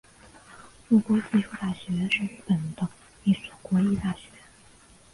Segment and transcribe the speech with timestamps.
[0.89, 2.89] 筑波技术大学是日本的
[3.23, 4.21] 一所国立大学。